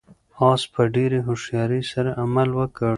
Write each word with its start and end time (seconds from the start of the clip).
آس 0.49 0.61
په 0.73 0.81
ډېرې 0.95 1.19
هوښیارۍ 1.27 1.81
سره 1.93 2.11
عمل 2.23 2.49
وکړ. 2.59 2.89